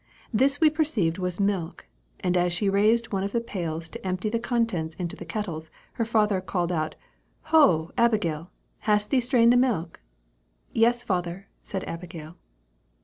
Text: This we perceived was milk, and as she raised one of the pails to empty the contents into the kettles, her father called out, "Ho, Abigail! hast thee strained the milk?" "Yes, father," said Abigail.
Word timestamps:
This 0.33 0.59
we 0.59 0.71
perceived 0.71 1.19
was 1.19 1.39
milk, 1.39 1.85
and 2.21 2.35
as 2.35 2.53
she 2.53 2.69
raised 2.69 3.13
one 3.13 3.21
of 3.23 3.33
the 3.33 3.39
pails 3.39 3.87
to 3.89 4.03
empty 4.03 4.29
the 4.29 4.39
contents 4.39 4.95
into 4.95 5.15
the 5.15 5.25
kettles, 5.25 5.69
her 5.93 6.05
father 6.05 6.41
called 6.41 6.71
out, 6.71 6.95
"Ho, 7.53 7.91
Abigail! 7.99 8.49
hast 8.89 9.11
thee 9.11 9.21
strained 9.21 9.53
the 9.53 9.57
milk?" 9.57 9.99
"Yes, 10.73 11.03
father," 11.03 11.49
said 11.61 11.83
Abigail. 11.83 12.35